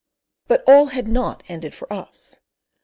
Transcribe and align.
But 0.47 0.63
all 0.65 0.87
had 0.87 1.07
not 1.07 1.43
ended 1.47 1.75
for 1.75 1.93
us. 1.93 2.41